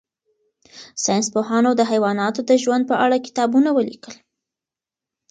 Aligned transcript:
ساینس 1.03 1.27
پوهانو 1.33 1.71
د 1.75 1.81
حیواناتو 1.91 2.41
د 2.49 2.51
ژوند 2.63 2.83
په 2.89 2.95
اړه 3.05 3.23
کتابونه 3.27 3.69
ولیکل. 3.73 4.15